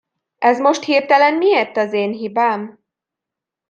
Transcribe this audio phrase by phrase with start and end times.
[0.37, 2.79] Ez most hirtelen miért az én hibám?